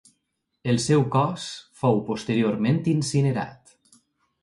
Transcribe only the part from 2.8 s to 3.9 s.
incinerat.